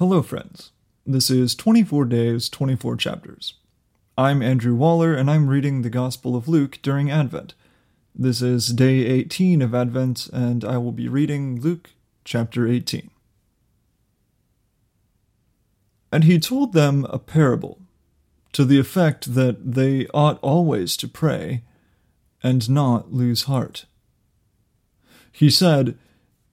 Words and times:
Hello, 0.00 0.22
friends. 0.22 0.70
This 1.04 1.28
is 1.28 1.54
24 1.54 2.06
Days, 2.06 2.48
24 2.48 2.96
Chapters. 2.96 3.52
I'm 4.16 4.40
Andrew 4.40 4.74
Waller, 4.74 5.12
and 5.12 5.30
I'm 5.30 5.46
reading 5.46 5.82
the 5.82 5.90
Gospel 5.90 6.34
of 6.34 6.48
Luke 6.48 6.78
during 6.80 7.10
Advent. 7.10 7.52
This 8.14 8.40
is 8.40 8.68
day 8.68 9.04
18 9.04 9.60
of 9.60 9.74
Advent, 9.74 10.30
and 10.32 10.64
I 10.64 10.78
will 10.78 10.92
be 10.92 11.06
reading 11.06 11.60
Luke 11.60 11.90
chapter 12.24 12.66
18. 12.66 13.10
And 16.10 16.24
he 16.24 16.40
told 16.40 16.72
them 16.72 17.06
a 17.10 17.18
parable, 17.18 17.78
to 18.52 18.64
the 18.64 18.80
effect 18.80 19.34
that 19.34 19.72
they 19.72 20.06
ought 20.14 20.38
always 20.40 20.96
to 20.96 21.08
pray 21.08 21.62
and 22.42 22.70
not 22.70 23.12
lose 23.12 23.42
heart. 23.42 23.84
He 25.30 25.50
said, 25.50 25.98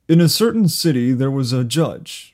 In 0.09 0.19
a 0.19 0.27
certain 0.27 0.67
city 0.67 1.13
there 1.13 1.31
was 1.31 1.53
a 1.53 1.63
judge 1.63 2.33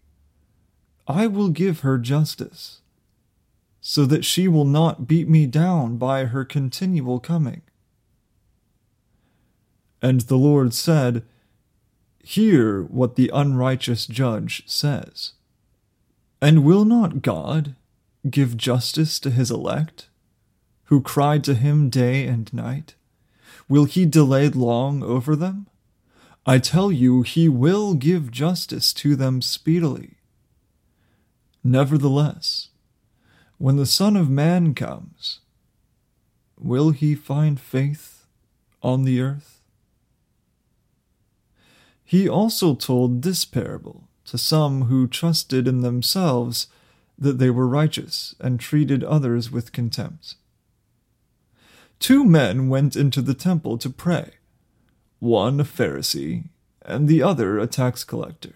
I 1.11 1.27
will 1.27 1.49
give 1.49 1.81
her 1.81 1.97
justice, 1.97 2.79
so 3.81 4.05
that 4.05 4.23
she 4.23 4.47
will 4.47 4.65
not 4.65 5.07
beat 5.07 5.27
me 5.27 5.45
down 5.45 5.97
by 5.97 6.25
her 6.25 6.45
continual 6.45 7.19
coming. 7.19 7.63
And 10.01 10.21
the 10.21 10.37
Lord 10.37 10.73
said, 10.73 11.23
Hear 12.23 12.83
what 12.83 13.15
the 13.15 13.29
unrighteous 13.33 14.05
judge 14.05 14.63
says. 14.67 15.33
And 16.41 16.63
will 16.63 16.85
not 16.85 17.21
God 17.21 17.75
give 18.29 18.55
justice 18.55 19.19
to 19.19 19.31
his 19.31 19.51
elect, 19.51 20.07
who 20.85 21.01
cry 21.01 21.39
to 21.39 21.55
him 21.55 21.89
day 21.89 22.25
and 22.25 22.51
night? 22.53 22.95
Will 23.67 23.85
he 23.85 24.05
delay 24.05 24.47
long 24.47 25.03
over 25.03 25.35
them? 25.35 25.67
I 26.45 26.57
tell 26.57 26.91
you, 26.91 27.21
he 27.21 27.49
will 27.49 27.95
give 27.95 28.31
justice 28.31 28.93
to 28.93 29.15
them 29.15 29.41
speedily. 29.41 30.15
Nevertheless, 31.63 32.69
when 33.57 33.75
the 33.75 33.85
Son 33.85 34.15
of 34.15 34.29
Man 34.29 34.73
comes, 34.73 35.41
will 36.59 36.89
he 36.89 37.13
find 37.13 37.59
faith 37.59 38.25
on 38.81 39.03
the 39.03 39.21
earth? 39.21 39.61
He 42.03 42.27
also 42.27 42.75
told 42.75 43.21
this 43.21 43.45
parable 43.45 44.09
to 44.25 44.37
some 44.37 44.83
who 44.83 45.07
trusted 45.07 45.67
in 45.67 45.81
themselves 45.81 46.67
that 47.17 47.37
they 47.37 47.51
were 47.51 47.67
righteous 47.67 48.33
and 48.39 48.59
treated 48.59 49.03
others 49.03 49.51
with 49.51 49.71
contempt. 49.71 50.35
Two 51.99 52.25
men 52.25 52.67
went 52.67 52.95
into 52.95 53.21
the 53.21 53.35
temple 53.35 53.77
to 53.77 53.89
pray, 53.89 54.31
one 55.19 55.59
a 55.59 55.63
Pharisee 55.63 56.49
and 56.81 57.07
the 57.07 57.21
other 57.21 57.59
a 57.59 57.67
tax 57.67 58.03
collector. 58.03 58.55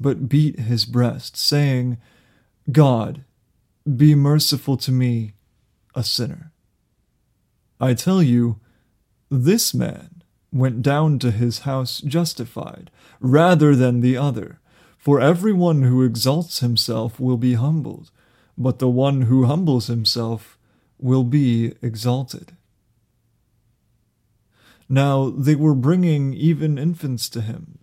but 0.00 0.28
beat 0.28 0.60
his 0.60 0.84
breast, 0.84 1.36
saying, 1.36 1.98
God, 2.70 3.24
be 3.96 4.14
merciful 4.14 4.76
to 4.78 4.92
me, 4.92 5.32
a 5.94 6.04
sinner. 6.04 6.52
I 7.80 7.94
tell 7.94 8.22
you, 8.22 8.60
this 9.30 9.72
man 9.74 10.22
went 10.52 10.82
down 10.82 11.18
to 11.20 11.30
his 11.30 11.60
house 11.60 12.00
justified, 12.00 12.90
rather 13.20 13.74
than 13.74 14.00
the 14.00 14.16
other. 14.16 14.60
For 14.96 15.20
everyone 15.20 15.82
who 15.82 16.02
exalts 16.02 16.60
himself 16.60 17.20
will 17.20 17.36
be 17.36 17.54
humbled, 17.54 18.10
but 18.56 18.78
the 18.78 18.88
one 18.88 19.22
who 19.22 19.44
humbles 19.44 19.86
himself 19.86 20.58
will 20.98 21.24
be 21.24 21.74
exalted. 21.80 22.56
Now 24.88 25.30
they 25.30 25.54
were 25.54 25.74
bringing 25.74 26.34
even 26.34 26.78
infants 26.78 27.28
to 27.30 27.40
him, 27.40 27.78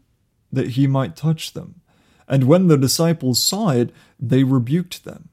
that 0.51 0.71
he 0.71 0.87
might 0.87 1.15
touch 1.15 1.53
them. 1.53 1.81
And 2.27 2.45
when 2.45 2.67
the 2.67 2.77
disciples 2.77 3.39
saw 3.39 3.69
it, 3.69 3.91
they 4.19 4.43
rebuked 4.43 5.03
them. 5.03 5.29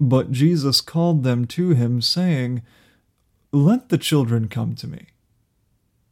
But 0.00 0.30
Jesus 0.30 0.80
called 0.80 1.24
them 1.24 1.46
to 1.46 1.70
him, 1.70 2.00
saying, 2.00 2.62
Let 3.52 3.88
the 3.88 3.98
children 3.98 4.48
come 4.48 4.74
to 4.76 4.86
me, 4.86 5.06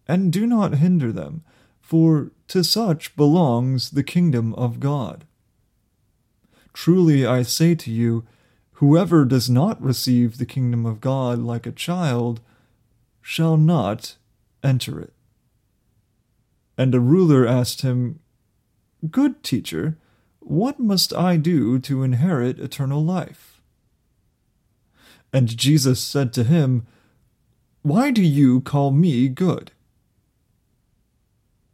and 0.08 0.32
do 0.32 0.46
not 0.46 0.76
hinder 0.76 1.12
them, 1.12 1.44
for 1.80 2.32
to 2.48 2.64
such 2.64 3.14
belongs 3.14 3.91
the 3.91 4.02
kingdom 4.02 4.54
of 4.54 4.80
God. 4.80 5.25
Truly 6.72 7.25
I 7.25 7.42
say 7.42 7.75
to 7.76 7.91
you, 7.91 8.25
whoever 8.72 9.25
does 9.25 9.48
not 9.48 9.80
receive 9.82 10.36
the 10.36 10.46
kingdom 10.46 10.84
of 10.84 11.00
God 11.00 11.38
like 11.38 11.66
a 11.66 11.72
child 11.72 12.41
shall 13.22 13.56
not 13.56 14.16
enter 14.62 15.00
it. 15.00 15.12
And 16.76 16.94
a 16.94 17.00
ruler 17.00 17.46
asked 17.46 17.82
him, 17.82 18.20
Good 19.10 19.42
teacher, 19.42 19.98
what 20.40 20.78
must 20.80 21.12
I 21.12 21.36
do 21.36 21.78
to 21.80 22.02
inherit 22.02 22.58
eternal 22.58 23.04
life? 23.04 23.60
And 25.32 25.56
Jesus 25.56 26.00
said 26.02 26.32
to 26.34 26.44
him, 26.44 26.86
Why 27.82 28.10
do 28.10 28.22
you 28.22 28.60
call 28.60 28.90
me 28.90 29.28
good? 29.28 29.72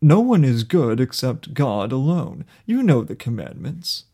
No 0.01 0.19
one 0.19 0.43
is 0.43 0.65
good 0.65 1.01
except 1.01 1.55
God 1.55 1.93
alone. 1.93 2.45
You 2.67 2.83
know 2.83 3.05
the 3.05 3.15
commandments. 3.15 4.07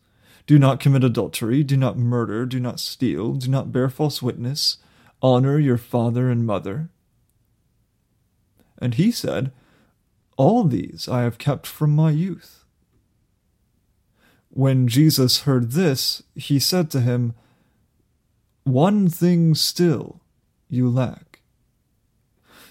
Do 0.45 0.59
not 0.59 0.79
commit 0.79 1.03
adultery, 1.03 1.63
do 1.63 1.77
not 1.77 1.97
murder, 1.97 2.45
do 2.45 2.59
not 2.59 2.79
steal, 2.79 3.33
do 3.33 3.49
not 3.49 3.71
bear 3.71 3.89
false 3.89 4.21
witness, 4.21 4.77
honor 5.21 5.57
your 5.57 5.77
father 5.77 6.29
and 6.29 6.45
mother. 6.45 6.89
And 8.77 8.95
he 8.95 9.11
said, 9.11 9.51
All 10.37 10.63
these 10.63 11.07
I 11.07 11.21
have 11.21 11.37
kept 11.37 11.65
from 11.65 11.95
my 11.95 12.11
youth. 12.11 12.58
When 14.49 14.87
Jesus 14.87 15.41
heard 15.41 15.71
this, 15.71 16.23
he 16.35 16.59
said 16.59 16.89
to 16.91 17.01
him, 17.01 17.33
One 18.63 19.07
thing 19.07 19.55
still 19.55 20.21
you 20.69 20.89
lack. 20.89 21.41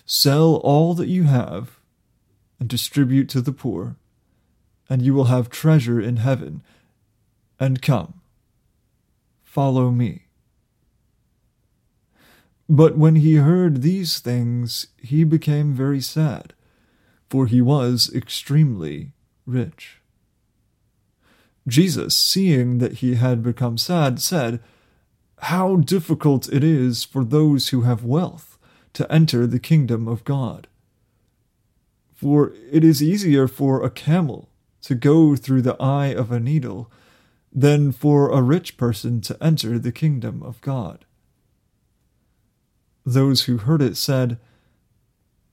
Sell 0.05 0.57
all 0.57 0.95
that 0.95 1.09
you 1.09 1.25
have 1.25 1.79
and 2.59 2.69
distribute 2.69 3.29
to 3.29 3.41
the 3.41 3.53
poor, 3.53 3.97
and 4.89 5.03
you 5.03 5.15
will 5.15 5.25
have 5.25 5.51
treasure 5.51 6.01
in 6.01 6.17
heaven. 6.17 6.63
And 7.61 7.83
come, 7.83 8.21
follow 9.45 9.91
me. 9.91 10.27
But 12.69 12.97
when 12.97 13.17
he 13.17 13.37
heard 13.37 13.83
these 13.83 14.19
things, 14.19 14.89
he 14.99 15.25
became 15.25 15.75
very 15.75 16.01
sad, 16.01 16.53
for 17.31 17.47
he 17.47 17.63
was 17.63 18.11
extremely 18.15 19.13
rich. 19.47 20.01
Jesus, 21.69 22.17
seeing 22.17 22.79
that 22.79 22.95
he 22.95 23.15
had 23.15 23.43
become 23.43 23.79
sad, 23.79 24.21
said, 24.21 24.61
How 25.39 25.77
difficult 25.77 26.53
it 26.53 26.65
is 26.65 27.05
for 27.05 27.25
those 27.25 27.69
who 27.69 27.83
have 27.83 28.05
wealth 28.05 28.59
to 28.95 29.11
enter 29.13 29.47
the 29.47 29.61
kingdom 29.61 30.09
of 30.09 30.25
God. 30.25 30.67
For 32.15 32.53
it 32.73 32.83
is 32.83 33.03
easier 33.03 33.47
for 33.47 33.85
a 33.85 33.91
camel 33.91 34.49
to 34.83 34.95
go 34.95 35.37
through 35.37 35.63
the 35.63 35.81
eye 35.81 36.09
of 36.09 36.33
a 36.33 36.41
needle 36.41 36.91
than 37.53 37.93
for 37.93 38.31
a 38.31 38.43
rich 38.43 38.77
person 38.77 39.21
to 39.23 39.43
enter 39.43 39.79
the 39.79 39.93
kingdom 39.93 40.43
of 40.43 40.61
God. 40.61 41.05
Those 43.05 43.45
who 43.45 43.59
heard 43.59 43.83
it 43.83 43.97
said, 43.97 44.39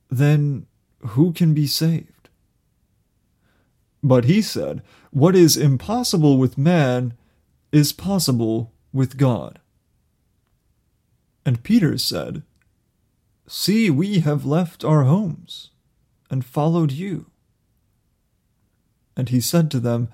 Then 0.10 0.66
who 1.00 1.32
can 1.32 1.54
be 1.54 1.68
saved? 1.68 2.15
But 4.06 4.26
he 4.26 4.44
said, 4.44 4.84
What 5.10 5.36
is 5.36 5.58
impossible 5.58 6.38
with 6.38 6.60
man 6.60 7.16
is 7.72 7.92
possible 7.92 8.72
with 8.94 9.18
God. 9.18 9.58
And 11.44 11.64
Peter 11.64 11.98
said, 11.98 12.44
See, 13.48 13.90
we 13.90 14.20
have 14.20 14.46
left 14.46 14.86
our 14.86 15.06
homes 15.06 15.72
and 16.30 16.46
followed 16.46 16.92
you. 16.92 17.32
And 19.18 19.30
he 19.30 19.42
said 19.42 19.72
to 19.72 19.80
them, 19.80 20.10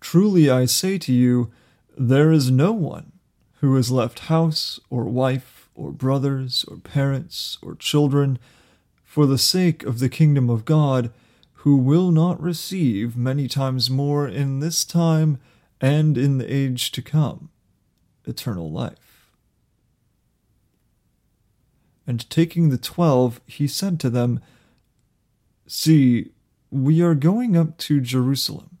Truly 0.00 0.48
I 0.48 0.64
say 0.64 0.96
to 0.96 1.12
you, 1.12 1.52
there 1.98 2.32
is 2.32 2.50
no 2.50 2.72
one 2.72 3.12
who 3.60 3.76
has 3.76 3.90
left 3.90 4.20
house 4.20 4.80
or 4.88 5.04
wife 5.04 5.68
or 5.74 5.92
brothers 5.92 6.64
or 6.66 6.78
parents 6.78 7.58
or 7.60 7.74
children 7.74 8.38
for 9.04 9.26
the 9.26 9.38
sake 9.38 9.82
of 9.82 9.98
the 9.98 10.08
kingdom 10.08 10.48
of 10.48 10.64
God 10.64 11.12
who 11.64 11.78
will 11.78 12.10
not 12.10 12.38
receive 12.42 13.16
many 13.16 13.48
times 13.48 13.88
more 13.88 14.28
in 14.28 14.60
this 14.60 14.84
time 14.84 15.38
and 15.80 16.18
in 16.18 16.36
the 16.36 16.54
age 16.54 16.92
to 16.92 17.00
come 17.00 17.48
eternal 18.26 18.70
life. 18.70 19.30
And 22.06 22.28
taking 22.28 22.68
the 22.68 22.76
twelve, 22.76 23.40
he 23.46 23.66
said 23.66 23.98
to 24.00 24.10
them, 24.10 24.40
See, 25.66 26.32
we 26.70 27.00
are 27.00 27.14
going 27.14 27.56
up 27.56 27.78
to 27.78 27.98
Jerusalem, 27.98 28.76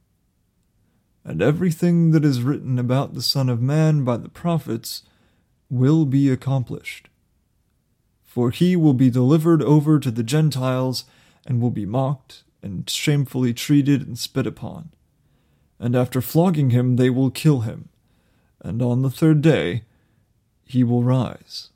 and 1.24 1.40
everything 1.40 2.10
that 2.10 2.22
is 2.22 2.42
written 2.42 2.78
about 2.78 3.14
the 3.14 3.22
Son 3.22 3.48
of 3.48 3.62
Man 3.62 4.04
by 4.04 4.18
the 4.18 4.28
prophets 4.28 5.04
will 5.70 6.04
be 6.04 6.28
accomplished. 6.28 7.08
For 8.22 8.50
he 8.50 8.76
will 8.76 8.92
be 8.92 9.08
delivered 9.08 9.62
over 9.62 9.98
to 9.98 10.10
the 10.10 10.22
Gentiles, 10.22 11.06
and 11.46 11.62
will 11.62 11.70
be 11.70 11.86
mocked, 11.86 12.43
and 12.64 12.88
shamefully 12.88 13.52
treated 13.52 14.06
and 14.06 14.18
spit 14.18 14.46
upon. 14.46 14.90
And 15.78 15.94
after 15.94 16.22
flogging 16.22 16.70
him, 16.70 16.96
they 16.96 17.10
will 17.10 17.30
kill 17.30 17.60
him, 17.60 17.90
and 18.60 18.80
on 18.80 19.02
the 19.02 19.10
third 19.10 19.42
day 19.42 19.84
he 20.64 20.82
will 20.82 21.04
rise. 21.04 21.68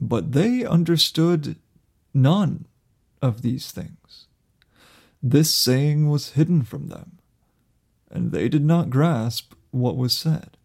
But 0.00 0.32
they 0.32 0.64
understood 0.64 1.56
none 2.12 2.66
of 3.22 3.42
these 3.42 3.70
things. 3.70 4.26
This 5.22 5.54
saying 5.54 6.08
was 6.08 6.32
hidden 6.32 6.62
from 6.62 6.88
them, 6.88 7.18
and 8.10 8.32
they 8.32 8.48
did 8.48 8.64
not 8.64 8.90
grasp 8.90 9.54
what 9.70 9.96
was 9.96 10.12
said. 10.12 10.56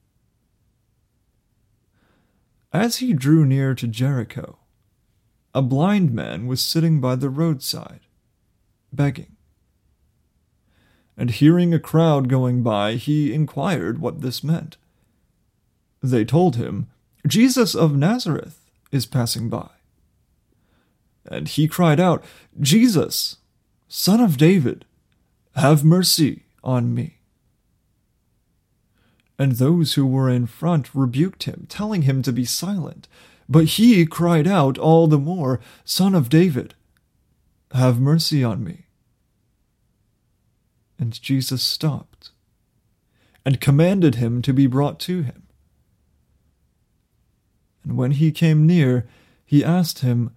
As 2.71 2.97
he 2.97 3.13
drew 3.13 3.45
near 3.45 3.75
to 3.75 3.87
Jericho, 3.87 4.57
a 5.53 5.61
blind 5.61 6.11
man 6.13 6.47
was 6.47 6.63
sitting 6.63 6.99
by 6.99 7.15
the 7.15 7.29
roadside, 7.29 7.99
begging. 8.95 9.35
And 11.17 11.29
hearing 11.29 11.73
a 11.73 11.79
crowd 11.79 12.27
going 12.27 12.63
by, 12.63 12.95
he 12.95 13.33
inquired 13.33 13.99
what 13.99 14.21
this 14.21 14.43
meant. 14.43 14.77
They 16.01 16.25
told 16.25 16.55
him, 16.55 16.87
Jesus 17.27 17.75
of 17.75 17.95
Nazareth 17.95 18.59
is 18.91 19.05
passing 19.05 19.49
by. 19.49 19.69
And 21.25 21.47
he 21.47 21.67
cried 21.67 21.99
out, 21.99 22.23
Jesus, 22.59 23.37
Son 23.87 24.19
of 24.19 24.37
David, 24.37 24.85
have 25.55 25.85
mercy 25.85 26.43
on 26.63 26.93
me. 26.93 27.19
And 29.39 29.53
those 29.53 29.93
who 29.93 30.05
were 30.05 30.29
in 30.29 30.47
front 30.47 30.93
rebuked 30.93 31.43
him, 31.43 31.65
telling 31.69 32.03
him 32.03 32.21
to 32.23 32.31
be 32.31 32.45
silent. 32.45 33.07
But 33.47 33.65
he 33.65 34.05
cried 34.05 34.47
out 34.47 34.77
all 34.77 35.07
the 35.07 35.17
more, 35.17 35.59
Son 35.85 36.15
of 36.15 36.29
David, 36.29 36.75
have 37.71 37.99
mercy 37.99 38.43
on 38.43 38.63
me. 38.63 38.82
And 41.03 41.21
Jesus 41.21 41.61
stopped 41.61 42.29
and 43.43 43.59
commanded 43.59 44.15
him 44.15 44.41
to 44.41 44.53
be 44.53 44.67
brought 44.67 45.01
to 45.01 45.21
him. 45.21 45.43
And 47.83 47.97
when 47.97 48.11
he 48.11 48.31
came 48.31 48.65
near, 48.65 49.05
he 49.45 49.65
asked 49.65 49.99
him, 49.99 50.31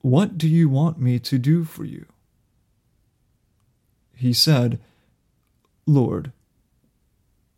What 0.00 0.38
do 0.38 0.46
you 0.46 0.68
want 0.68 1.00
me 1.00 1.18
to 1.18 1.36
do 1.36 1.64
for 1.64 1.84
you? 1.84 2.06
He 4.14 4.32
said, 4.32 4.78
Lord, 5.84 6.30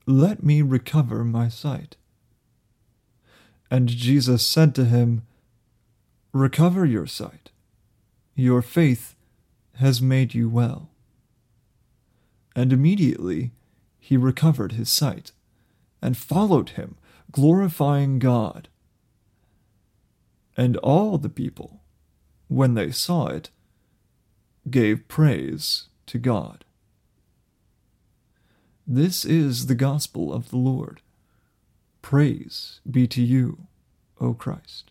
let 0.07 0.43
me 0.43 0.63
recover 0.63 1.25
my 1.25 1.51
sight. 1.51 1.97
And 3.71 3.87
Jesus 3.87 4.47
said 4.47 4.75
to 4.77 4.87
him, 4.87 5.27
Recover 6.33 6.87
your 6.87 7.07
sight. 7.07 7.51
Your 8.35 8.63
faith 8.63 9.15
has 9.75 10.01
made 10.01 10.33
you 10.33 10.49
well. 10.49 10.90
And 12.55 12.73
immediately 12.73 13.52
he 13.99 14.17
recovered 14.17 14.73
his 14.73 14.91
sight, 14.91 15.32
and 16.02 16.17
followed 16.17 16.70
him, 16.70 16.97
glorifying 17.31 18.19
God. 18.19 18.69
And 20.56 20.76
all 20.79 21.17
the 21.19 21.29
people, 21.29 21.81
when 22.49 22.75
they 22.75 22.91
saw 22.91 23.29
it, 23.29 23.50
gave 24.69 25.06
praise 25.08 25.88
to 26.06 26.19
God. 26.19 26.64
This 28.87 29.25
is 29.25 29.67
the 29.67 29.76
gospel 29.76 30.32
of 30.32 30.50
the 30.50 30.56
Lord. 30.56 31.00
Praise 32.03 32.81
be 32.91 33.06
to 33.06 33.23
you, 33.23 33.67
O 34.20 34.35
Christ. 34.35 34.90